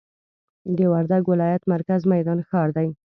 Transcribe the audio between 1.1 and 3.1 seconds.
ولایت مرکز میدان ښار دي.